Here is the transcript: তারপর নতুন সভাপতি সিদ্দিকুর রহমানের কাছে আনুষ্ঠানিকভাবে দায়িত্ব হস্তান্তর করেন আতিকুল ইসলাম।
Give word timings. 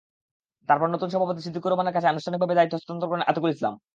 তারপর 0.69 0.87
নতুন 0.93 1.09
সভাপতি 1.13 1.41
সিদ্দিকুর 1.43 1.71
রহমানের 1.71 1.95
কাছে 1.95 2.07
আনুষ্ঠানিকভাবে 2.09 2.57
দায়িত্ব 2.57 2.75
হস্তান্তর 2.77 3.09
করেন 3.09 3.27
আতিকুল 3.29 3.51
ইসলাম। 3.53 3.73